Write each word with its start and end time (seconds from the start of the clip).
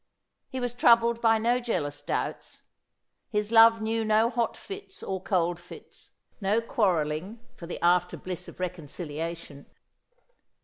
He 0.49 0.59
was 0.59 0.73
troubled 0.73 1.21
by 1.21 1.37
no 1.37 1.59
jealous 1.59 2.01
doubts; 2.01 2.63
his 3.29 3.51
love 3.51 3.81
knew 3.83 4.03
no 4.03 4.31
hot 4.31 4.57
fits 4.57 5.03
or 5.03 5.21
cold 5.21 5.59
fits, 5.59 6.09
no 6.41 6.59
quarrelling 6.59 7.39
for 7.53 7.67
the 7.67 7.79
after 7.85 8.17
bliss 8.17 8.47
of 8.47 8.57
recorxiliation. 8.59 9.67